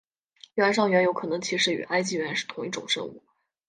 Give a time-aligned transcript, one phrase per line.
[0.55, 3.21] 原上猿有可能其实与埃及猿是同一种生物。